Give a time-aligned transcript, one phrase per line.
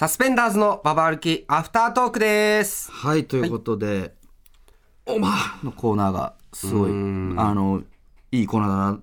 [0.00, 2.90] サスペンダーズのババ歩きアフタートークです。
[2.90, 4.14] はい、ということで、
[5.04, 7.82] おまのコーナーがすごい、あの、
[8.32, 9.00] いいコーナーだな、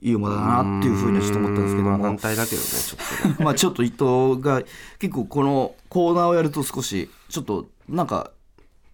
[0.00, 3.38] いい馬だなっていうふうにはちょっと思ったんですけどまあも、反対だけどね、ちょっと。
[3.44, 4.64] まあちょっと伊藤が
[4.98, 8.32] 結構このコーナーをやると少し、ちょっとなんか、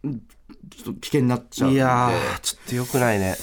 [0.04, 0.20] うん
[0.68, 1.70] ちょっと危険になっちゃう。
[1.70, 3.36] いやー、ちょっと良くないね。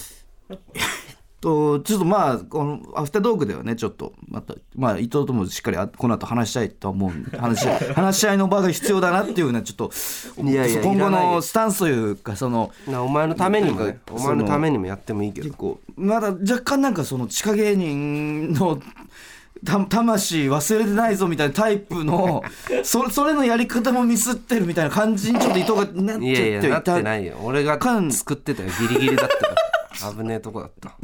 [1.42, 9.92] とちょっとまあこのアフタードークではねちょっとまたまあ伊藤ともしっかりあこの後話したいとは思う話し 話し合いの場が必要だなっていうのはちょっと
[10.38, 15.58] 今後のスタンスというかそのなお前のためにもね、お前のためにもやってもいいけど結。
[15.58, 18.80] 構まだ若干なんかその地下芸人の
[19.66, 22.44] た魂忘れてないぞみたいなタイプの
[22.84, 27.38] そそれのやり方もミスってるみたいな感じにちょっと伊藤がなっちゃいやいや、なってないよ。
[27.42, 27.80] 俺が
[28.12, 28.70] 作ってたよ。
[28.80, 29.45] ギリギリだった。
[30.16, 30.98] 危ねえとこだった。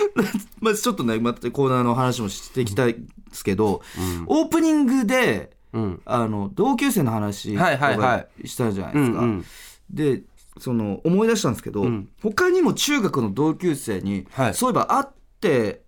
[0.60, 3.00] まあ、ちょっとねまたコーナーの話もしていきたいで
[3.32, 3.82] すけど、
[4.26, 6.02] オープニングで、うん。
[6.04, 9.18] あの同級生の話はいはいはいしたじゃないですか。
[9.18, 9.44] うんうん。
[9.90, 10.22] で
[10.58, 15.06] その思い出したんですけど、ん他にも中学の同級生に、はいそういえば会っ
[15.40, 15.82] て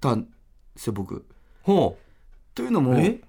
[0.00, 0.28] たんで
[0.76, 1.26] すよ僕。
[1.62, 1.98] ほ
[2.54, 3.20] というのもえ？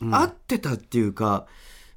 [0.00, 1.46] 会ってたっていうか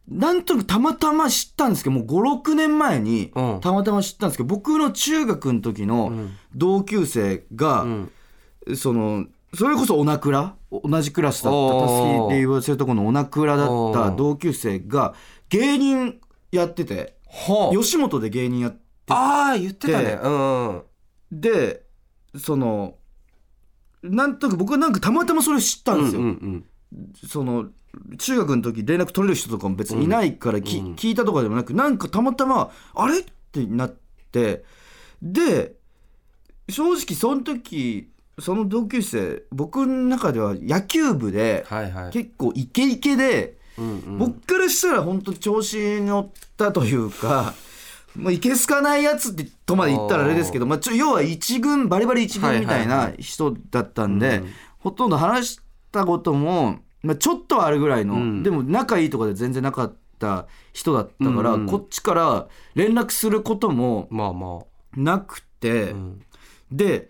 [0.07, 3.61] なんとなくたまたま知ったんですけどもう56年前にうん。
[3.61, 6.31] たまたま知ったんですけど僕の中学の時のん。
[6.55, 7.85] 同級生が。
[8.75, 11.93] そのそれこそオナクラ同じクラスだったたす
[12.27, 15.13] きで言わせるとこのオナクラだった同級生が
[15.49, 16.19] 芸人
[16.51, 17.17] やってて。
[17.71, 20.17] 吉本で芸人やってああ、言ってたね。
[21.31, 21.83] で
[22.37, 22.95] その
[24.03, 26.21] なんとなく僕はなんかたまたまそれを知ったんですよ、
[27.27, 27.69] その
[28.17, 30.95] 中学の時連絡取れる人とかも別にいないからき、うん。
[30.95, 33.19] 聞いたとかでもなくなんかたまたまあれ？
[33.19, 33.95] ってなっ
[34.31, 34.63] て
[35.21, 35.73] で
[36.69, 42.11] 正直その時その同級生僕の中では野球部ではいはい。
[42.11, 44.17] 結構イケイケで、うんうん。
[44.17, 47.53] 僕からしたら本当調子に乗ったというか。
[48.15, 54.49] もういけすかないやつってとまで言ったらあれですけど、まあ、ちょ要は一軍バリバリ一軍みたいな人だったんで、うん。
[54.77, 55.59] ほとんど話し
[55.91, 64.61] たことも、まあ、ちょっとはあるぐらいの、うんでも仲いいとかで全然なかった人だったから、うんうんこっちから連絡することもまあま
[64.95, 65.91] なくて、あ。
[65.91, 66.21] うん。
[66.71, 67.09] で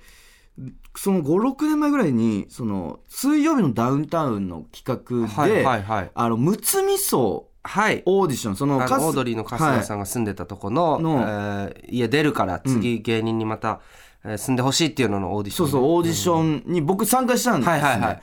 [0.95, 6.11] その56年前ぐらいにその水曜日のダウンタウンの企画で、はいはいはい。
[6.13, 8.03] あのむつみそはい。
[8.05, 13.79] オーディションそのオードリーの春日さんが住んでたとこの、のえー家出るから次芸人にまた、
[14.25, 18.21] えー住んでほしいっていうののオーディションそうそうオーディションに僕参加したんですね、はいはいはい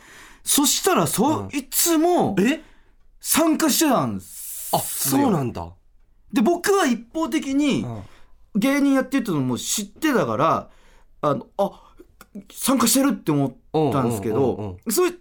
[0.53, 2.61] そしたらそいつもえ？
[3.21, 5.69] 参加してたんですあそうなんだ、
[6.33, 8.03] で僕は一方的にうん。
[8.57, 10.71] 芸人やってるってのも知ってたから
[11.21, 11.95] あのあ
[12.53, 15.13] 参加してるって思ったんですけどそっ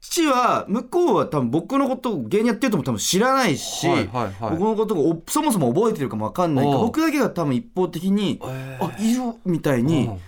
[0.00, 4.56] ちは向こうは多分僕のことを芸人やってるとも多分知らないし、はいはいはい。
[4.56, 8.86] 僕のことをおそもそも覚えてるかも分かんないか僕だけが多分一方的にえー。
[8.86, 10.20] あいるみたいにうん。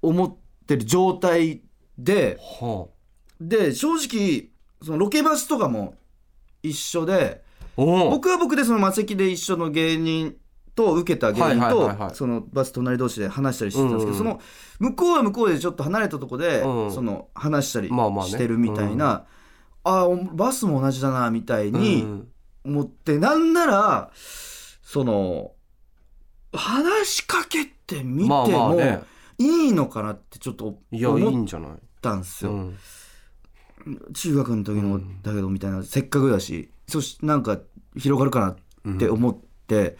[0.00, 1.62] 思ってる状態
[1.96, 2.88] では
[3.40, 4.48] で正直
[4.82, 5.94] そのロケバスとかも
[6.62, 7.42] 一緒で
[7.76, 10.36] 僕は僕でその魔石で一緒の芸人
[10.74, 14.40] と受けた芸人とそのバス隣同士で話したりしてたんですけど、その
[14.78, 16.92] 向こうは向こうでちょっと離れたとこで、うん。
[16.92, 19.24] その話したりしてるみたいな、
[19.82, 22.28] あおバスも同じだなみたいにうん。
[22.64, 25.52] 思って、なんならその
[26.52, 29.02] 話しかけてみてもね。
[29.38, 31.46] いいのかなってちょっと思っ
[32.02, 32.72] たんですよ。
[33.88, 37.58] うん、中学の時のだけどみたいな、せっかくだしそしなんか
[37.96, 39.96] 広がるかなって思って、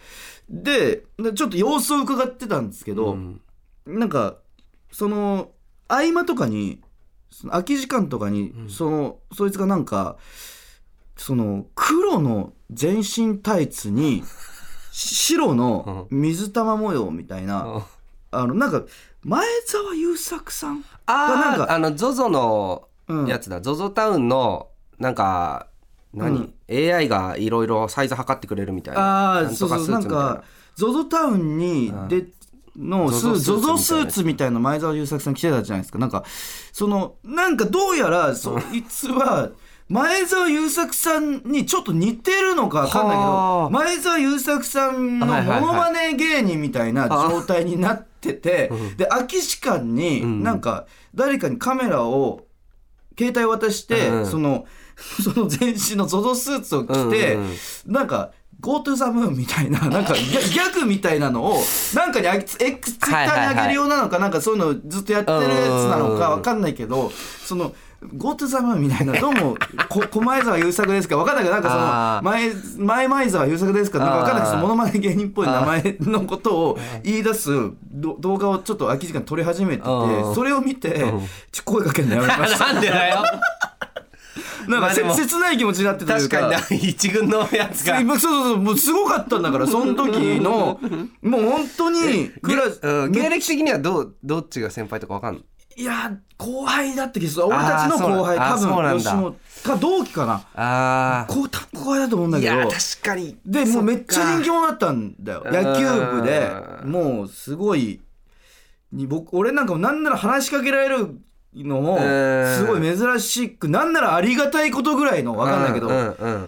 [0.49, 3.41] ででちょっと様子を伺ってたんですけど、うん
[3.85, 4.37] なんか
[4.91, 5.49] その
[5.87, 6.79] 合間とかに
[7.31, 10.17] その空き時間とかに、そのそいつがなんか
[11.17, 14.23] その黒の全身タイツに
[14.91, 17.85] 白の水玉模様みたいな、
[18.31, 18.83] あのなんか
[19.23, 22.88] 前澤友作さんなんかあの ZOZO のうん
[23.27, 24.67] やつだ、ZOZO タウンの
[24.97, 25.67] なんか
[26.13, 29.01] 何、AI がいろいろサイズ測ってくれるみたいな。
[29.01, 29.99] ああそうそうな。
[29.99, 30.43] んか
[30.77, 32.27] ZOZO タウンにで、
[32.77, 35.99] のスースーツみたいな前澤友作さん着てたじゃないですか。
[35.99, 36.23] なんか
[36.71, 39.49] そのなんかどうやらそいつは
[39.89, 43.69] 前澤友作さんにちょっと似てるのか分かんないけはどあ。
[43.71, 50.43] 前澤友作さんのモノマネ芸人みたいな状態になっててで空き時間にん。
[50.43, 52.45] なんか誰かにカメラを
[53.19, 54.65] 携帯渡して、うんその
[55.23, 58.31] その全身の ZOZO スーツを着て、うんうんなんか
[58.61, 61.63] Go to the moon みたいな なんかギャグみたいなのを
[61.95, 67.09] なんかにあげ X ツイッターにあげるようなのか、なんかそういうのずっとやってるやつなのかわかんないけど
[67.45, 69.57] その Go to the moon みたいなどうも
[69.89, 71.17] こ狛江沢優作ですか？
[71.17, 73.99] わかんないけどなんかそあの前前前沢優作ですか？
[73.99, 77.49] なんかわかんないけどあーモノマネ芸人っぽい名前のことを言い出す
[77.91, 80.35] ど動画をちょっと空き時間撮り始めててうん。
[80.35, 81.27] それを見てうん。
[81.51, 82.73] ちょ声かけるのやめました。
[82.73, 83.23] なんでだよ。
[84.69, 86.39] なんか切ない気持ちになってたというか。
[86.49, 87.97] 確かにな一軍のやつが。
[87.97, 90.79] そうそうそうもうすごかったんだからその時の
[91.21, 92.31] もう本当に
[93.11, 95.43] 芸歴的にはどうどっちが先輩とかわかんない
[95.79, 100.43] いや後輩だって俺たちの後輩多分吉本か同期かな。
[100.53, 102.53] あこう多分後輩だと思うんだけど。
[102.53, 103.37] いや確かに。
[103.45, 105.43] でもうめっちゃ人気者だったんだよ。
[105.45, 105.53] うん。
[105.53, 106.51] 野球部で。
[106.83, 108.01] もうすごい
[108.91, 111.17] に僕俺なんかもなんなら話しかけられる
[111.55, 112.55] のもうん。
[112.57, 115.89] すごい珍しくなんならありがたいことぐらいのわかんないけど、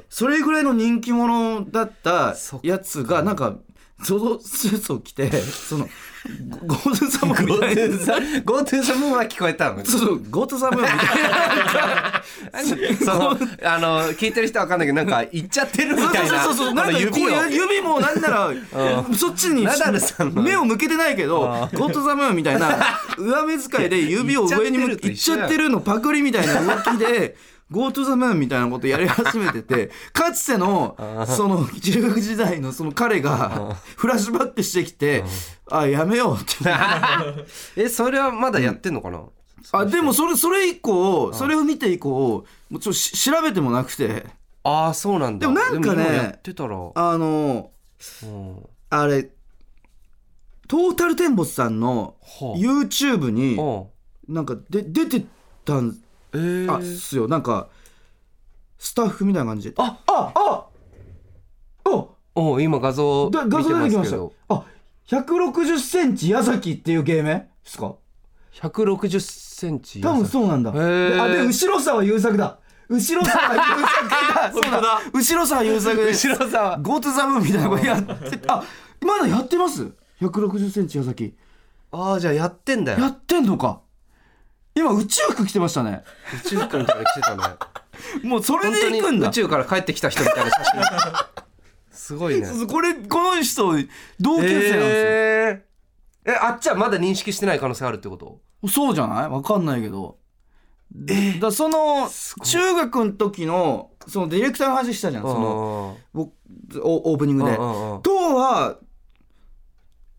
[0.10, 3.56] それぐらいの人気者だったやつがなんか
[4.04, 5.88] そのスーツを着てその
[6.68, 7.84] ゴートゥサムみたいな。
[8.46, 9.84] GoTo サムーンは聞こえたの？
[9.84, 12.24] そうそうゴートゥサムみたいな。
[13.00, 16.44] その あの聞いてる人はわかんないけどなんか言っちゃってるみたいな。
[16.44, 18.52] そうそうそうなんか指指もなんなら
[19.18, 19.68] そっちに
[20.36, 21.40] 目を向けてないけど
[21.74, 27.36] ゴートゥザムーンみたいな上目遣いで指を上に向け いっちゃってるのパクリみたいな動きで
[27.72, 35.24] Go to the moon みたいなことやり始めてて かつてのその中学時代のその彼がフラッシュバックしてきて
[35.70, 36.70] あやめようって。
[37.82, 39.22] えそれはまだやってんのかな、
[39.72, 44.26] あでもそれそれ以降それを見て以降もうちょっとし調べてもなくて。
[44.64, 45.48] ああそうなんだ。
[45.48, 47.72] でもなんかね今やってたら、うん、あの
[48.90, 49.32] あれ
[50.68, 53.58] トータルテンボスさんのは YouTube に
[54.28, 55.26] なんかで出て
[55.66, 55.98] たん
[56.34, 57.28] えー、あっすよ。
[57.28, 57.70] なんか
[58.78, 59.70] スタッフみたいな感じ。
[59.70, 60.72] でああああ
[62.34, 64.18] お今画像見画像出てきました
[64.48, 64.64] あ
[65.08, 67.96] 160センチ矢崎っていう芸名ですか
[68.56, 70.72] ？160センチ多分そうなんだ。
[70.72, 71.10] へー。
[71.14, 72.60] であで後ろ沢優作だ。
[72.88, 74.52] 後ろ沢優作だ。
[74.54, 75.02] そうだ。
[75.14, 76.28] 後ろ沢優作です。
[76.30, 78.64] 後ろ沢ゴートザムーンみたいなことやってあ
[79.02, 79.92] まだやってます
[80.22, 81.36] ？160センチ矢崎。
[81.92, 83.00] ああじゃあやってんだよ。
[83.00, 83.82] やってんのか
[84.76, 86.04] 今宇宙服着てましたね。
[86.46, 87.44] 宇宙から来てたね。
[88.24, 89.30] もうそれで行くんだ。
[89.30, 90.82] 宇宙から帰ってきた人みたいな写真。
[91.92, 92.48] すごいね。
[92.70, 98.40] これこの人同級生なんですよ、えー、えあっちはまだ認識してない可能性あるってこと？
[98.70, 99.30] そうじゃない？
[99.30, 100.18] わかんないけど。
[101.08, 101.34] え？
[101.40, 102.10] だその
[102.44, 105.24] 中学の時のそのディレクターの話したじゃん。
[105.24, 106.32] その僕
[106.82, 107.56] オオープニングで。
[107.56, 108.02] と
[108.36, 108.78] は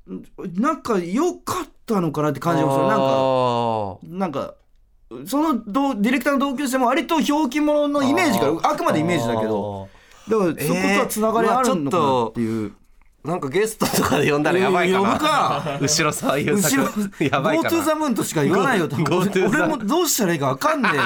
[0.07, 2.87] なんか良かったのかなって感じがする。
[2.87, 4.55] なんかなんか
[5.27, 9.89] そのどディレクターの同級生も割とひょうき者のイメージからあくまでイメージだけど
[10.29, 12.73] だからそことはつながりあるのかなっていう、
[13.25, 15.07] なんかゲストとかで呼んだらやばいかな。
[15.13, 15.79] 呼ぶか。
[15.81, 17.95] 後ろ沢優後ろ作やばいかな。
[17.95, 18.97] ムーンとしか言わないよと。
[18.97, 21.03] Go- Go to the- 俺もどうしたらいいか分かんねえよ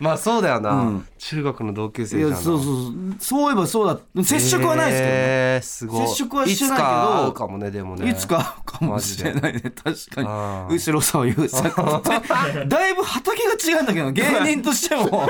[0.00, 1.06] まあそうだよな、うん。
[1.18, 2.94] 中学の同級生そうそうそう。
[3.18, 4.24] そういえばそうだ。
[4.24, 6.08] 接触はないですけどね、えーすごい。
[6.08, 8.10] 接触はしてないけどいつか会うかもねでもね。
[8.10, 9.60] いつかかもしれないね。
[9.60, 9.74] 確
[10.14, 10.74] かに。
[10.76, 14.24] 後ろ沢優作ってだいぶ畑が違うんだけど芸
[14.54, 15.28] 人としても。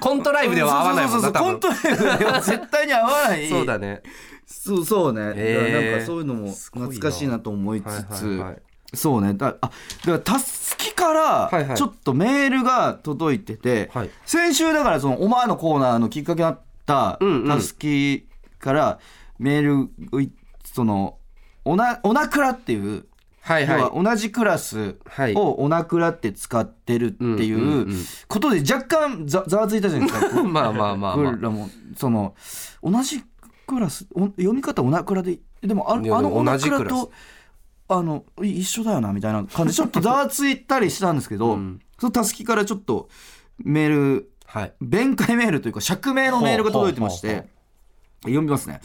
[0.00, 1.92] コントライブでは合わないもんな多そうそうそう。
[1.92, 3.48] コン分トライブでは絶対に合わない。
[3.48, 4.02] そうだね。
[4.48, 8.62] そうそうね、えーなんかそういうのも懐かしいなと思いつつ、はいはいはい
[8.96, 9.34] そうね。
[9.34, 9.72] だあだか
[10.06, 11.68] らたすきかはいはい。
[11.68, 14.10] らちょっとメールが届いてて、はい。
[14.24, 18.26] 先週だからそのおまのコーナーのきっかけになったたすき
[18.58, 18.98] から
[19.38, 19.90] メール
[20.64, 21.18] その
[21.64, 23.06] おなおなくらっていう、
[23.40, 25.34] はいは要は同じクラスはい。
[25.34, 30.42] をおなくらって使ってるっていううんことで若干ざざわついたじゃないですか。
[30.44, 32.34] まあまあまあま僕らもその
[32.82, 33.22] 同じ
[33.66, 34.06] クラス？
[34.14, 36.82] お読み方おなくらででもああの同じクラス。
[36.82, 37.12] くらと
[37.88, 39.72] あのい一緒だよなみたいな感じ。
[39.72, 41.80] で ちょっとざわついたりしたんですけど、うん。
[41.98, 43.08] そのたすきからちょっと
[43.58, 44.72] メールあはい。
[44.80, 47.48] 弁解メールというか釈明のメールが届いてまして
[48.22, 48.80] 読みますね。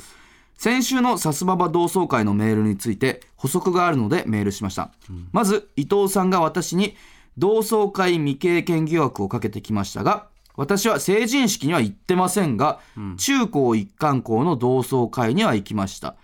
[0.56, 4.92] 先週のさすばば同窓会のメールについて補足があるのでメールしました、
[5.32, 6.96] まず伊藤さんが私に
[7.36, 12.80] 同窓会未経験疑惑をかけてきましたが私は成人式には行ってませんが、
[13.18, 16.16] 中高一貫校の同窓会には行きました。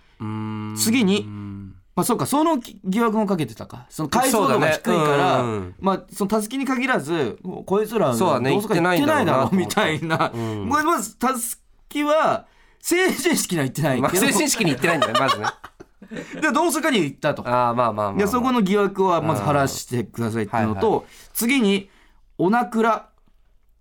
[0.76, 3.86] 次にうんまあそうかその疑惑もかけてたか。
[3.88, 5.48] その解像度が低いから、ね。
[5.48, 10.68] うんまあそのたすきに限らずもうこいつらそうだね同窓会行ってないだろうみたいな、うん。
[10.70, 12.46] これまずたすきは
[12.78, 15.46] 成人式には行ってないけど、まあ成人式に行ってないんだよ まずね。
[16.40, 17.48] で同窓会には行ったと。
[17.48, 21.90] ああまあまあまあ、そこの疑惑はまず晴らしてくださいっていうのと、次に
[22.38, 23.08] おなくら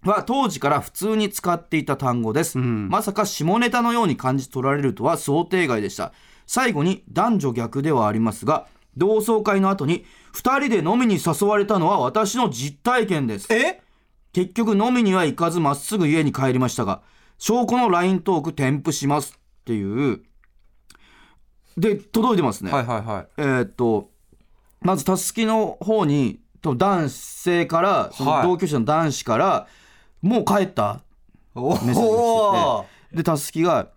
[0.03, 2.89] は当時から普通に使っていた単語です、ん。
[2.89, 6.13] まさか下ネタのように感じ取られるとは想定外でした
[6.47, 13.53] 最後に男女逆ではありますが同窓会の後に2人で飲みに誘われたのは私の実体験です。
[13.53, 13.81] え？
[14.33, 17.01] 結局飲みには行かずまっすぐ家に帰りましたが
[17.37, 19.33] 証拠の LINE トーク添付します。
[19.37, 20.21] っていう。
[21.77, 23.27] で届いてますね、はいはいはい。
[23.37, 24.09] えーっと
[24.81, 28.43] まずたすきの方にと男性からそのはい。
[28.43, 29.67] 同居者の男子から
[30.21, 31.01] 「もう帰った?
[31.55, 33.87] おメッセージが来てて」でたすきが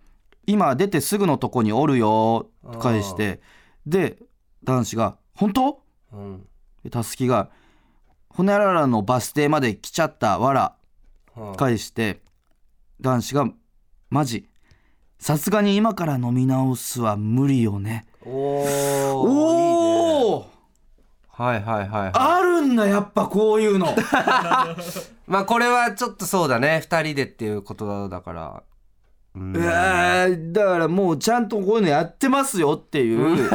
[0.51, 3.41] 今出てすぐのとこにおるよ」と返して
[3.85, 4.17] で
[4.63, 5.81] 男子が「本当?
[6.13, 6.47] うん」
[6.83, 7.49] でたすきが
[8.29, 10.75] 「ほにゃららのバス停まで来ちゃったわら」
[11.35, 12.21] はい返して
[12.99, 13.47] 男子が
[14.09, 14.47] 「マジ
[15.19, 20.51] さすがに今から飲み直すは無理よね」おおお
[21.41, 22.11] はいはいはいはい。
[22.13, 23.95] あるんだやっぱこういうの。
[25.25, 26.81] まあこれはちょっとそうだね。
[26.83, 28.63] 二人でっていうことだから
[29.35, 29.55] うん。
[29.55, 33.49] えー、だからもうちゃんとこういうのやってますよっていう、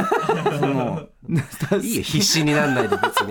[0.59, 1.07] その
[1.81, 3.29] いいよ必死になんないで別に。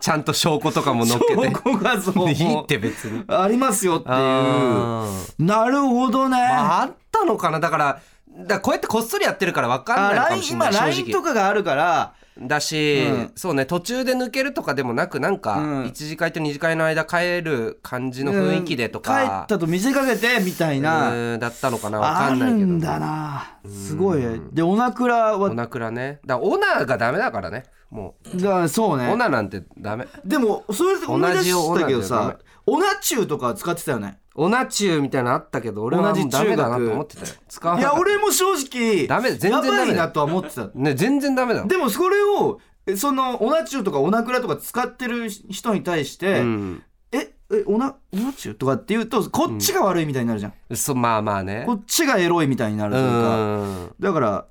[0.00, 1.50] ちゃんと証拠とかも載っけて。
[1.50, 3.22] 証拠画像もいいって別に。
[3.28, 5.44] ありますよっていう。
[5.44, 7.60] なるほどね、まああったのかな。
[7.60, 8.00] だから
[8.46, 12.14] だこうやってこっそりやってるから分かんあないのかもしれない正 LINE と直かがあるから。
[12.40, 13.32] だし、うん。
[13.34, 15.86] そうね途中で抜けるとかでもなくなんかうん。
[15.86, 23.58] 一次会と二次会の間帰る感じの雰囲気でと帰かったと見せかけてみたいな、うんだったのかな分かあんないけどるんだな。
[23.68, 24.20] すごい。
[24.20, 25.50] ねでオナクラは？
[25.50, 26.20] オナクラね。
[26.24, 27.64] だオナがダメだからね。
[27.90, 29.12] もだからそうう、ね。
[29.12, 30.06] オナなんてダメ。
[30.24, 37.34] でもそれで思い出したけど同じさオナチューとか使ってたよねオナチューみたいなのあったけど俺はもうダメだなと思ってたよ。
[37.46, 40.70] 使わいや俺も正直ダメ全然ダメやばいなとは思ってた。
[40.74, 41.66] ね全然ダメだよ。
[41.66, 46.82] でもそれをえそのオナチューとかオナクラとか使ってる人に対して、うん。
[47.12, 51.64] ええオナオナチューとかって言うとこっちが悪いみたいになるじゃん、そまあまあね。
[51.66, 53.94] こっちがエロいみたいになるうというか、ん。
[54.00, 54.46] だから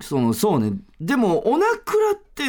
[0.00, 0.74] そのそうね。
[1.00, 2.44] でもオナクラって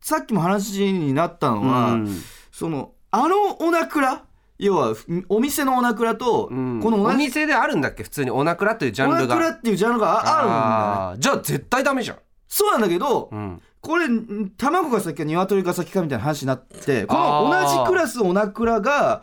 [0.00, 2.22] さっきも話になったのは、うん。
[2.52, 4.24] そのあのオナクラ
[4.60, 6.80] 要はふお店のオナクラと、うん。
[6.80, 8.02] このお店であるんだっけ？
[8.02, 9.34] 普通にオナクラというジャンルが。
[9.34, 11.20] クラっていうジャンルがああるんだよね。
[11.20, 12.18] じゃあ絶対ダメじゃん。
[12.46, 13.62] そうなんだけど、うん。
[13.80, 19.22] これん卵が先か鶏が先かみたいな話になってこの同じクラスオナクラが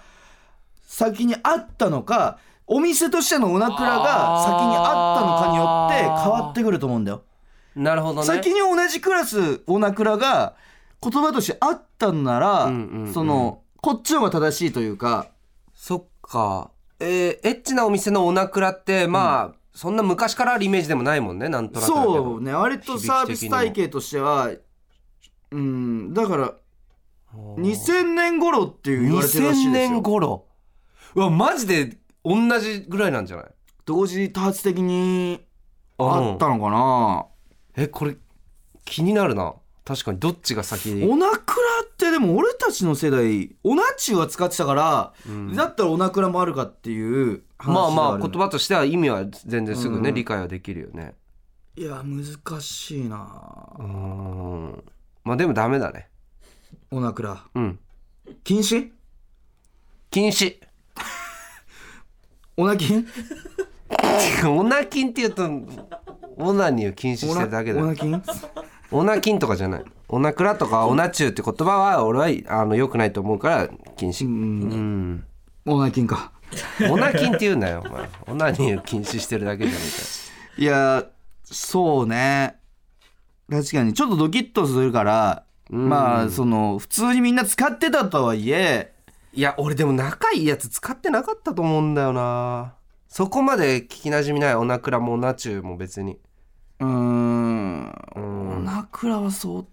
[0.87, 7.21] 先にあったのかお店としてのオナクラが先にあったのかによって変わってくると思うんだよ。
[7.75, 8.25] なるほどね。
[8.25, 10.55] 先に同じクラスオナクラが
[11.03, 13.13] 言葉としてあったんなら、うんうんうん。
[13.13, 15.27] そのこっちの方が正しいというか。
[15.73, 16.71] そっか。
[16.99, 21.87] えーエッチなお店のオナクラってまあ、そんな昔からあるイメージでもないもんねなんとなく。
[21.87, 22.53] そうね。
[22.53, 24.49] 割とサービス体系としては
[25.51, 26.53] うんだから
[27.35, 29.89] 2000年頃っていう言われてるらしい2000ですよ。
[29.91, 30.45] 年頃。
[31.15, 33.45] うわマジで同じぐらいなんじゃない？
[33.85, 35.45] 同時多発的に
[35.99, 37.25] あったのかな、
[37.75, 38.15] えこれ
[38.85, 39.53] 気になるな
[39.87, 45.13] 確かにどっちが先オナクラってでも俺たちの世代オナチューは使ってたから、
[45.55, 50.15] だったらオナクラもあるかっていう話まあまあ言葉としては意味は全然すぐね、うん。
[50.15, 51.13] 理解はできるよね。
[51.77, 53.29] いや難しいな。
[53.79, 54.83] うーん。
[55.23, 56.09] まあでもダメだね。
[56.91, 57.45] オナクラ。
[57.55, 57.79] うん。
[58.43, 58.89] 禁止？
[60.11, 60.57] 禁止。
[62.57, 63.07] オナキン？
[64.53, 65.45] オナキンって言うと
[66.35, 67.85] オナニーを禁止してるだけだよ。
[67.85, 68.21] オナキン？
[68.91, 69.83] オナキンとかじゃない。
[70.09, 74.25] オナクラとかオナチューって言葉は俺はあの良くないと思うから禁止。
[74.25, 75.25] うん。
[75.65, 76.31] オナキンか。
[76.89, 78.09] オナキンって言うんだよお前。
[78.27, 79.81] オナニーを禁止してるだけじゃね
[80.57, 81.05] いや
[81.43, 82.55] そうね。
[83.49, 83.93] 確かに。
[83.93, 88.93] ちょっとドキッとするからまあその普通にみんな使ってたとはいえ
[89.33, 92.73] いや俺でも仲いいやつ使ってなかったと思うんだよな。
[93.09, 96.17] そこまで聞きなじみないオナクラもオナチューも別に
[96.79, 97.91] うーん。
[98.15, 99.63] オナクラは相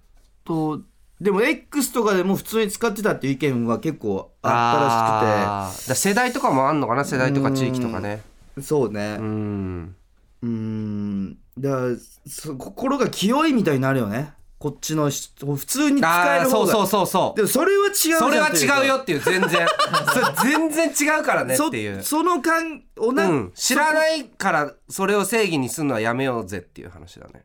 [0.44, 0.80] 当
[1.20, 5.76] でも X とかでも普通に使ってたっていう意見は結構ああー。
[5.78, 7.98] だから世代とかもあんのかな世代とか地域とかね。
[7.98, 9.16] ったらしくてそうね。
[9.18, 9.96] うん。
[10.42, 11.38] うーん。
[11.58, 11.96] だから
[12.26, 14.32] そ心が清いみたいになるよね
[14.64, 16.72] こっちの人普通に使える方が。
[16.72, 17.36] そうそうそうそう。
[17.36, 19.68] でもそれは違うそれは違うよっていう全然。
[20.42, 22.02] 全然違うからねっていう。
[22.02, 27.44] そその感おな、うん、知らないからそれを正義にするのはやめようぜっていう話だね、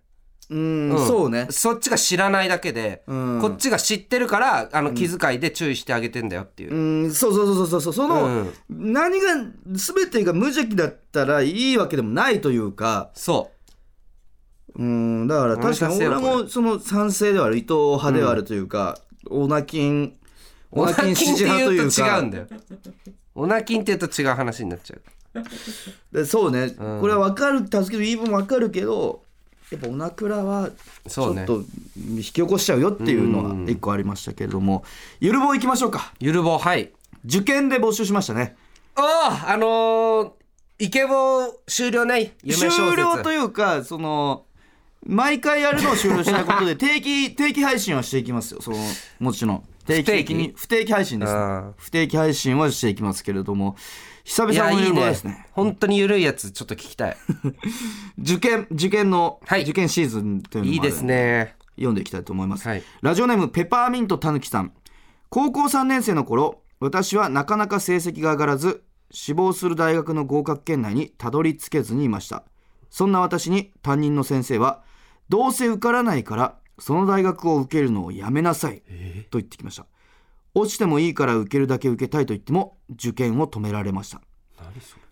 [0.49, 1.07] うん、ん。
[1.07, 1.47] そうね。
[1.49, 3.39] そっちが知らないだけで、うん。
[3.41, 7.93] こっちが知ってるからあの気遣いで注意してあげてんだよっていう、うんそうそうそうそうそう。
[7.93, 8.53] その、うん。
[8.69, 9.35] 何が
[9.67, 13.11] 全てが無邪気だったらいいわけでもないというか。
[13.13, 13.58] そう
[14.83, 18.97] んだから確かに俺もその賛成ではある伊藤派ではあるというか、
[19.29, 20.15] オナキン
[20.71, 22.47] うオナキン支持派と言いううかと違うんだよ。
[23.35, 25.43] オナキンって言うと違う話になっちゃう。
[26.11, 26.75] でそうね、ん。
[27.01, 29.21] これは分かる助ける言い分も分かるけど
[29.71, 30.69] やっぱオナクラは
[31.07, 31.41] ちそうね。
[31.41, 31.63] ょっと
[31.97, 34.83] 引き起こしちゃうよっていうのは一個ありましたけれども、
[35.19, 36.13] ゆるぼう行きましょうか。
[36.19, 36.91] ゆるぼうはい。
[37.25, 38.55] 受験で募集しましたね。
[38.95, 40.31] あああのー、
[40.79, 44.45] イケボー終了ない終了というかその
[45.05, 48.61] 毎回やるのを終了しないことで 定期定期配信はしていきますよ。
[48.61, 48.77] その
[49.19, 49.63] もちろん。
[49.85, 50.93] 定期的に不定期？
[50.93, 51.39] 配信です、ね。
[51.77, 53.75] 不定期配信はしていきますけれども
[54.23, 55.47] 久いや々のゆるぼういいねですね。
[55.51, 57.17] 本当にゆるいやつちょっと聞きたい。
[58.19, 59.63] 受験受験の、はい。
[59.63, 61.55] 受験シーズンというのもあるいいですね。
[61.75, 62.83] 読んでいきたいと思います、はい。
[63.01, 64.73] ラジオネームペパーミントたぬきさん。
[65.29, 72.43] 高校3年生の頃私はなかなか成績が上がらず志望する大学の合格圏内にたどり着けずにいました。
[72.89, 74.83] そんな私に担任の先生は
[75.29, 78.81] どうせ受からないからその大学を受けるのをやめなさい
[79.29, 79.85] と言ってきました。
[80.55, 84.21] 落ちてもいいから受けるだけ受けたいと言っても受験を止められました。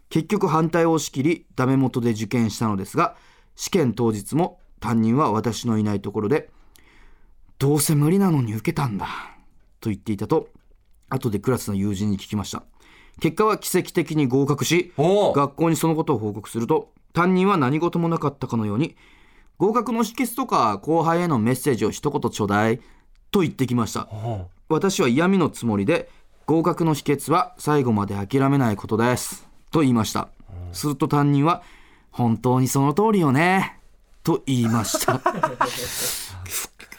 [0.10, 3.16] 結局反対を押し切りダメ元で受験したのですが
[3.56, 6.50] 試験当日も担任は私のいないところで
[7.60, 9.08] どうせ無理なのに受けたんだ
[9.82, 10.50] と言っていたと
[11.10, 12.64] 後でクラスの友人に聞きました。
[13.20, 18.96] 結果は奇跡的に合格し学校にそのことを報告すると担任は何事もなかったかのように
[19.58, 22.80] 合格の秘訣とか後輩へのメッセージを一言ちょうだい
[23.32, 24.08] と言ってきました。
[24.70, 26.10] 私は嫌味のつもりで
[26.46, 30.30] 合格の秘訣は最後まで諦めないことですと言いました。
[30.74, 31.64] すると担任は
[32.12, 33.80] 本当にその通りよね
[34.24, 35.18] と言いました。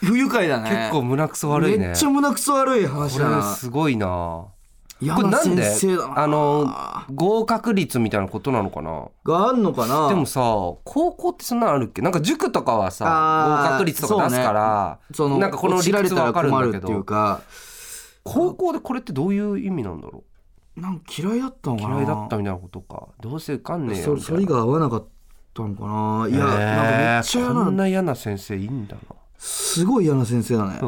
[0.01, 0.69] ふ不愉快だね。
[0.69, 1.87] 結構胸くそ悪いね。
[1.87, 4.45] めっちゃ胸くそ悪い話これだなすごいな
[4.99, 5.63] これなんで？
[6.15, 6.73] あの
[7.13, 9.07] 合格率みたいなことなのかな？
[9.23, 10.09] があんのかな？
[10.09, 12.01] でもさ高校ってそんなのあるっけ？
[12.01, 17.41] なんか塾とかはさ合格率とか出すから、そのなんかこの理屈わかるんだけどうか。
[18.25, 20.25] 高校でこれってどういう意味なんだろ
[20.75, 21.95] なんか嫌いだったのうかな？
[21.95, 23.07] 嫌いだったみたいなことか。
[23.21, 25.07] どうせ受かんねえよそれが合わなかっ
[25.53, 26.27] たのかな？
[26.29, 28.97] いや、へーなんかめっちゃ嫌なこんな嫌な先生いいんだ
[29.37, 30.81] すごい嫌な先生だね。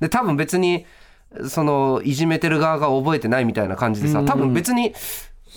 [0.00, 0.86] で多分別に
[1.48, 4.94] そのいじめてる側が覚えてないみたいな感じでさうん多分別に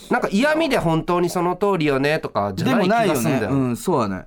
[0.10, 4.26] なんか嫌味で本当にその通りよねとかじゃでない気がすんだようんそうだね。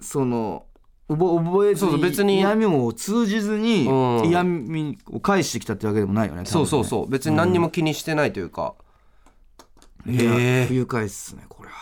[0.00, 0.66] その
[1.08, 4.28] 覚覚えずに別に嫌味を通じずにうん。
[4.28, 6.84] 嫌味を返してきたってわけでもないよねそうそうう。
[6.84, 8.74] そう別に何にも気にしてないというか、
[10.06, 10.66] いやへえ。
[10.66, 11.74] 不愉快っすねこれは。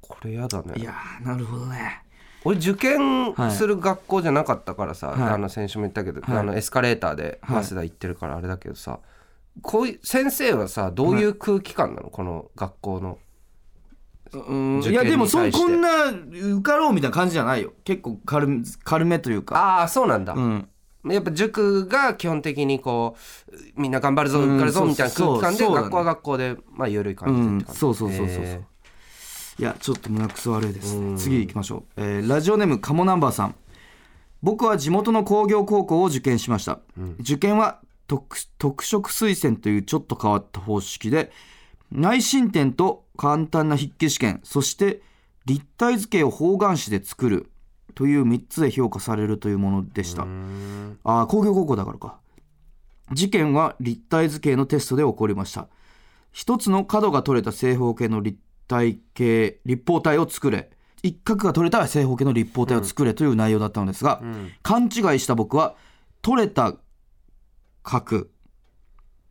[0.00, 0.74] これやだね。
[0.76, 2.03] いやーなるほどね
[2.44, 5.32] 俺受験する学校じゃなかったからさ、はい。
[5.34, 6.38] あの先週も言ったけど、はい。
[6.38, 7.64] あのエスカレーターではい。
[7.64, 9.00] 早稲田行ってるからあれだけどさ、
[9.62, 13.18] こういう先生はさどういう空気感なの、この学校の
[14.82, 17.72] いやでもそこんな受かろうみたいな感じじゃないよ。
[17.84, 19.56] 結構軽め軽めというか。
[19.56, 20.68] ああそうなんだ、うん。
[21.06, 23.16] やっぱ塾が基本的にこ
[23.48, 25.82] うみんな頑張るぞうん受かるぞみたいな空気感でそうそうだね。
[25.82, 28.44] 学校は学校でまあ緩い感じでって感じ、うんそうそうそうそうそう。
[28.44, 28.60] へ
[29.58, 30.96] いやちょっと胸くそ悪いです。
[30.96, 31.14] うん。
[31.14, 33.54] ね次行きましょう、えーラジオネームカモナンバーさん。
[34.42, 36.80] 僕は地元の工業高校を受験しました、
[37.20, 41.32] 受験は特特色推薦というちょっと変わった方式で
[41.90, 45.00] 内申点と簡単な筆記試験そして
[45.46, 47.50] 立体図形を方眼紙で作る
[47.94, 50.26] という3つで評価されるというものでした、
[51.04, 52.18] あ工業高校だからか。
[53.12, 55.68] 事件は立体図形のテストで起こりました。
[56.32, 60.70] 一つの角が取れた正方形の立体形立方体を作れ。
[61.02, 64.52] 一角が取れた正方形の立方体を作れという内容だったのですが、うん。
[64.62, 65.74] 勘違いした僕は
[66.22, 66.74] 取れた
[67.82, 68.26] 角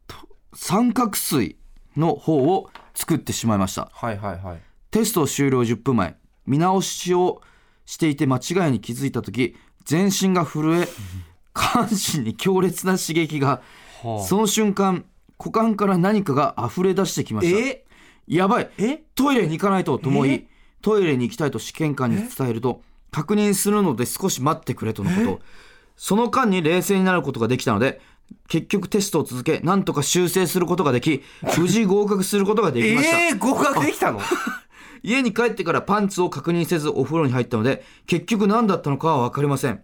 [0.08, 0.15] と
[0.54, 1.58] 三角錐
[1.98, 3.89] の方を作ってしまいました。
[3.91, 4.62] はいはいはい。
[4.91, 6.15] テスト終了10分前
[6.46, 7.41] 見直しを
[7.86, 10.88] していて間違いに気づいた時全身が震え
[11.54, 13.62] 下半身に強烈な刺激が
[14.04, 14.24] はあ。
[14.24, 15.06] その瞬間
[15.39, 17.60] 股間から何かが溢れ出してきました。
[17.60, 17.86] え？
[18.28, 18.70] やばい。
[18.78, 19.04] え？
[19.16, 20.34] トイレに行かないとと思え？
[20.36, 20.48] い
[20.82, 22.82] トイレに行きたいと試験官に伝えると
[23.12, 25.40] 確認するので少し待ってくれとのこと。
[25.96, 28.02] その間に冷静になることができたので
[28.48, 31.22] 結局テストを続け何とか修正することができ
[31.58, 34.20] 無事合格することができました、えー、合格できたの？
[35.04, 39.84] 家に帰ってからパンツを確認せずお風呂に入ったので結局何だったのかは分かりません。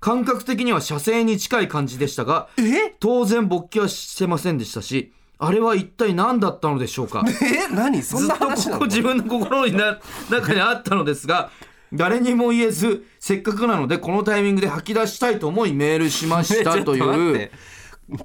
[0.00, 2.94] 感覚的には射精に近い感じでしたがえ？
[2.98, 7.22] 当然勃起はしてませんでしたしあれは一体何だったのでしょうか？
[7.42, 8.02] え何？
[8.02, 8.56] そんな話なの？
[8.56, 9.98] ずっとここ自分の心にな
[10.30, 11.50] 中にあったのですが
[11.92, 17.36] 誰にも言えずせっかくなのでこのタイミングで吐き出したいと思いメールしました という。
[17.38, 17.52] て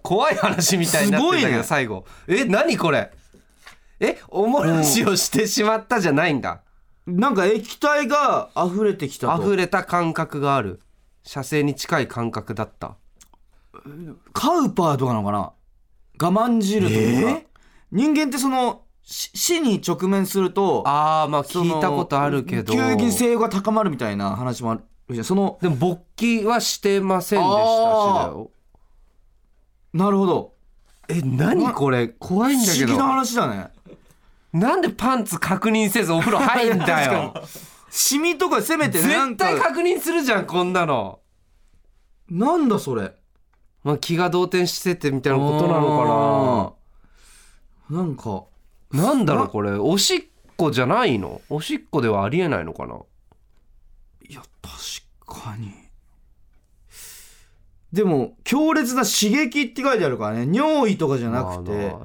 [0.01, 1.63] 怖い話みたいになってんだけど、すごいね。
[1.63, 2.05] 最後。
[2.27, 3.11] え何これ？
[3.99, 6.61] えおもらしをしてしまったじゃないんだ。
[7.05, 9.43] なんか液体が溢れてきたと。
[9.43, 10.79] 溢れた感覚がある。
[11.23, 12.95] 射精に近い感覚だった。
[14.33, 15.51] カウパーとかなのかな？
[16.21, 17.41] 我慢汁というか、
[17.91, 22.73] 人間ってそのし死に直面するとああまあ聞いたことあるけど。
[22.73, 27.65] 急激に性欲が高まるみたいな話もあるじゃんそのでも勃起はしてませんでしたしだ
[28.27, 28.51] よ。
[29.93, 30.53] なるほど。
[31.09, 32.07] え何これ？
[32.07, 33.67] 怖いんだけ不思議など話だね。
[34.53, 37.33] なんでパンツ確認せずお風呂入んだよ。
[37.89, 41.19] シミとかせめてね絶対確認するじゃんこんなの。
[42.29, 43.13] なんだそれ
[43.83, 46.75] まあ気が動転しててみたいなことなの
[47.89, 47.97] かな。
[48.01, 48.43] なんかか
[48.91, 49.71] ななんだろうこれ。
[49.71, 50.21] おしっ
[50.55, 51.41] こじゃないの？
[51.49, 52.95] おしっこではありえないのかな？
[54.29, 55.73] いや確かに。
[57.91, 60.57] でも強烈な刺激って書いてあるからね。
[60.57, 61.95] 尿意とかじゃなくて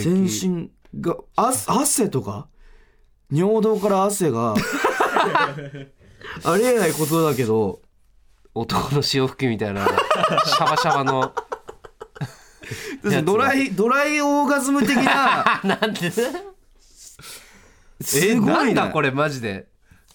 [0.00, 0.70] 全身
[1.00, 2.48] があ汗とか？
[3.30, 4.54] 尿道から汗が
[6.44, 7.80] ありえないことだけど
[8.54, 11.32] 男の潮吹きみたいなシャバシャバの。
[13.24, 15.60] ドライドライオーガズム的な。
[15.64, 16.10] なんで？
[18.00, 19.66] すごい、ね、なんだこれマジで。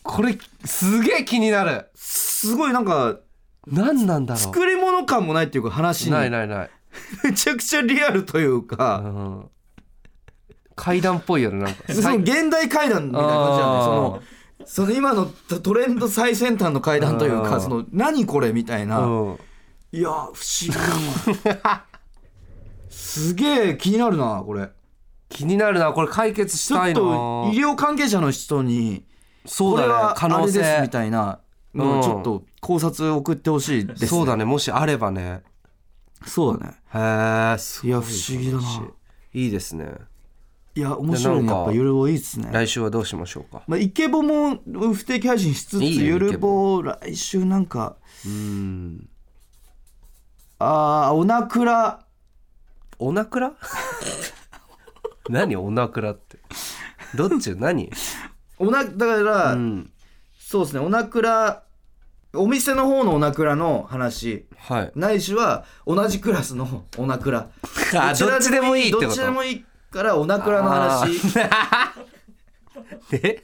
[0.03, 1.89] これすげえ気になる。
[1.95, 3.17] すごいなんか
[3.65, 6.11] 何なんだろ作り物感もないっていうか話うに。
[6.13, 6.69] ないないない、
[7.25, 9.49] めちゃくちゃリアルといううか、ん、
[10.75, 11.93] 階段っぽいよねなんか。
[11.93, 14.21] その現代階段みたいな感じだねその
[14.67, 19.39] その今のトレンド最先端の階段というかその何これみたいな、うん。
[19.93, 20.69] いや不思議。
[21.43, 21.85] だな
[22.89, 24.69] すげえ気になるなこれ。
[25.29, 25.93] 気になるな。
[25.93, 29.05] これ解決しちょったいなと医療関係者の人に
[29.45, 30.13] そうだね。
[30.17, 31.39] 可能あれです性みたいな。
[31.73, 31.99] のうん。
[31.99, 34.43] をちょっと考察送ってほしいです、ね、そうだね。
[34.43, 35.43] もしあればね。
[36.25, 36.73] そうだね。
[36.93, 37.89] へえい。
[37.89, 38.63] や不思議だな。
[39.33, 39.93] いいですね
[40.77, 41.43] いや面白い。
[41.43, 42.49] ねやっぱゆるぼいいっすね。
[42.51, 43.63] 来週はどうしましょうか？
[43.67, 44.57] まあ、イケボも
[44.93, 49.09] 不定期配信しつついいよゆるぼ来週なんかうん。
[50.59, 52.01] あーおなくら。
[52.99, 53.53] おなくら？
[55.29, 56.37] 何おなくらって？
[57.15, 57.55] どっち？
[57.55, 57.91] 何？
[58.59, 59.91] おなだから、うん。
[60.39, 60.79] そうですね。
[60.79, 61.63] おなくら
[62.33, 64.45] お店の方のおなくらの話。
[64.57, 64.91] はい。
[64.95, 67.49] ないしは同じクラスのおなくら。
[67.95, 69.07] あどっちでもいいってこと？
[69.07, 69.65] どっちでもいい
[69.97, 71.19] からおなくらの話
[73.11, 73.41] え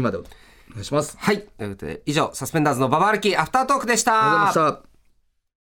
[0.00, 0.22] までお
[0.72, 1.16] 願いします。
[1.18, 1.42] はい。
[1.42, 4.12] ということで以上サスペンダーズのババ歩きアフタートークでした。
[4.12, 4.89] ありがとうございました